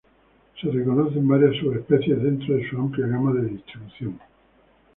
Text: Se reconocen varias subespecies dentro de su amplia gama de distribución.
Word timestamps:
Se 0.59 0.67
reconocen 0.71 1.27
varias 1.27 1.57
subespecies 1.57 2.23
dentro 2.23 2.55
de 2.55 2.67
su 2.67 2.75
amplia 2.75 3.05
gama 3.05 3.33
de 3.35 3.49
distribución. 3.49 4.17